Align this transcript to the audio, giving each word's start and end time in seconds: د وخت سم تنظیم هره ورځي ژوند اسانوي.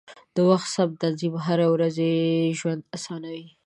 د 0.35 0.37
وخت 0.49 0.67
سم 0.75 0.89
تنظیم 1.01 1.33
هره 1.45 1.67
ورځي 1.73 2.11
ژوند 2.59 2.81
اسانوي. 2.97 3.47